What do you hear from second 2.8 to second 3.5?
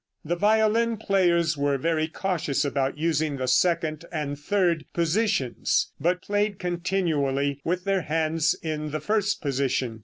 using the